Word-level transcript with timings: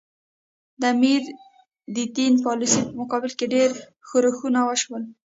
د 0.81 0.83
امیر 0.93 1.21
د 1.95 1.97
دې 2.17 2.25
پالیسي 2.45 2.81
په 2.87 2.93
مقابل 3.01 3.31
کې 3.37 3.51
ډېر 3.55 3.69
ښورښونه 4.07 4.59
وشول. 4.63 5.03